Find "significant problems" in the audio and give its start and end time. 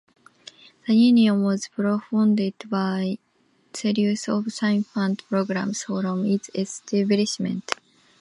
4.51-5.83